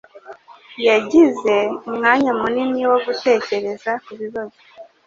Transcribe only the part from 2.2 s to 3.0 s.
munini wo